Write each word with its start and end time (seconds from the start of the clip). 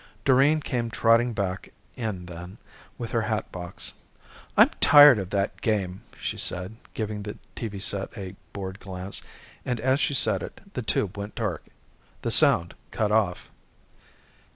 Doreen 0.25 0.61
came 0.61 0.89
trotting 0.89 1.33
back 1.33 1.73
in 1.95 2.25
then, 2.25 2.57
with 2.97 3.11
her 3.11 3.21
hat 3.21 3.51
box. 3.51 3.93
"I'm 4.57 4.69
tired 4.79 5.19
of 5.19 5.29
that 5.29 5.61
game," 5.61 6.01
she 6.19 6.39
said, 6.39 6.77
giving 6.95 7.21
the 7.21 7.37
TV 7.55 7.79
set 7.79 8.09
a 8.17 8.35
bored 8.51 8.79
glance. 8.79 9.21
And 9.63 9.79
as 9.79 9.99
she 9.99 10.15
said 10.15 10.41
it 10.41 10.59
the 10.73 10.81
tube 10.81 11.19
went 11.19 11.35
dark. 11.35 11.63
The 12.23 12.31
sound 12.31 12.73
cut 12.89 13.11
off. 13.11 13.51